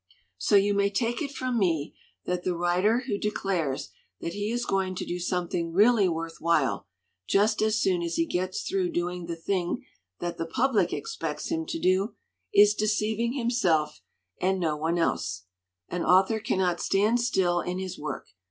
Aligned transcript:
"So 0.39 0.55
you 0.55 0.73
may 0.73 0.89
take 0.89 1.21
it 1.21 1.29
from 1.31 1.59
me 1.59 1.93
that 2.25 2.43
the 2.43 2.55
writer 2.57 3.01
who 3.05 3.19
declares 3.19 3.91
that 4.19 4.33
he 4.33 4.51
is 4.51 4.65
going 4.65 4.95
to 4.95 5.05
do 5.05 5.19
something 5.19 5.71
really 5.71 6.09
worth 6.09 6.37
while, 6.39 6.87
just 7.27 7.61
as 7.61 7.79
soon 7.79 8.01
as 8.01 8.15
he 8.15 8.25
gets 8.25 8.63
through 8.63 8.93
doing 8.93 9.27
the 9.27 9.35
thing 9.35 9.85
that 10.19 10.39
the 10.39 10.47
public 10.47 10.91
expects 10.91 11.51
him 11.51 11.67
to 11.67 11.79
do, 11.79 12.15
is 12.51 12.73
deceiving 12.73 13.33
himself 13.33 14.01
and 14.41 14.59
no 14.59 14.75
one 14.75 14.97
else. 14.97 15.43
An 15.87 16.03
author 16.03 16.39
cannot 16.39 16.79
stand 16.81 17.21
still 17.21 17.59
in 17.61 17.77
his 17.77 17.99
work. 17.99 18.29